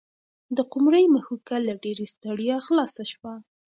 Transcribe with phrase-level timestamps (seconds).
[0.55, 3.33] د قمرۍ مښوکه له ډېرې ستړیا خلاصه شوه.